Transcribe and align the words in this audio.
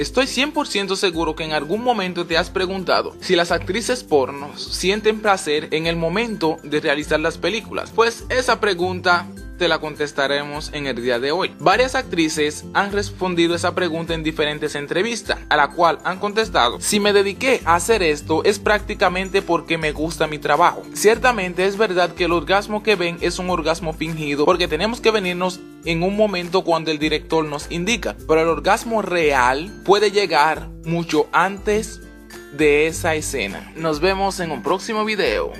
Estoy 0.00 0.24
100% 0.24 0.96
seguro 0.96 1.36
que 1.36 1.44
en 1.44 1.52
algún 1.52 1.84
momento 1.84 2.24
te 2.24 2.38
has 2.38 2.48
preguntado 2.48 3.14
si 3.20 3.36
las 3.36 3.52
actrices 3.52 4.02
pornos 4.02 4.64
sienten 4.64 5.20
placer 5.20 5.68
en 5.72 5.86
el 5.86 5.96
momento 5.96 6.56
de 6.62 6.80
realizar 6.80 7.20
las 7.20 7.36
películas. 7.36 7.92
Pues 7.94 8.24
esa 8.30 8.60
pregunta 8.60 9.26
te 9.60 9.68
la 9.68 9.78
contestaremos 9.78 10.70
en 10.72 10.86
el 10.86 11.02
día 11.02 11.20
de 11.20 11.32
hoy. 11.32 11.54
Varias 11.58 11.94
actrices 11.94 12.64
han 12.72 12.92
respondido 12.92 13.54
esa 13.54 13.74
pregunta 13.74 14.14
en 14.14 14.22
diferentes 14.22 14.74
entrevistas, 14.74 15.38
a 15.50 15.56
la 15.56 15.68
cual 15.68 15.98
han 16.02 16.18
contestado, 16.18 16.80
si 16.80 16.98
me 16.98 17.12
dediqué 17.12 17.60
a 17.66 17.74
hacer 17.74 18.02
esto 18.02 18.42
es 18.44 18.58
prácticamente 18.58 19.42
porque 19.42 19.76
me 19.76 19.92
gusta 19.92 20.26
mi 20.26 20.38
trabajo. 20.38 20.82
Ciertamente 20.94 21.66
es 21.66 21.76
verdad 21.76 22.14
que 22.14 22.24
el 22.24 22.32
orgasmo 22.32 22.82
que 22.82 22.96
ven 22.96 23.18
es 23.20 23.38
un 23.38 23.50
orgasmo 23.50 23.92
fingido 23.92 24.46
porque 24.46 24.66
tenemos 24.66 25.02
que 25.02 25.10
venirnos 25.10 25.60
en 25.84 26.02
un 26.04 26.16
momento 26.16 26.64
cuando 26.64 26.90
el 26.90 26.98
director 26.98 27.44
nos 27.44 27.70
indica, 27.70 28.16
pero 28.26 28.40
el 28.40 28.48
orgasmo 28.48 29.02
real 29.02 29.70
puede 29.84 30.10
llegar 30.10 30.70
mucho 30.86 31.28
antes 31.32 32.00
de 32.56 32.86
esa 32.86 33.14
escena. 33.14 33.72
Nos 33.76 34.00
vemos 34.00 34.40
en 34.40 34.50
un 34.50 34.62
próximo 34.62 35.04
video. 35.04 35.48